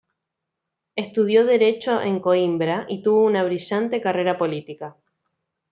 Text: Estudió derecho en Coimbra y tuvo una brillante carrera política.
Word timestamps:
Estudió 0.95 1.45
derecho 1.45 2.01
en 2.01 2.19
Coimbra 2.21 2.87
y 2.89 3.03
tuvo 3.03 3.23
una 3.23 3.43
brillante 3.43 4.01
carrera 4.01 4.35
política. 4.35 4.95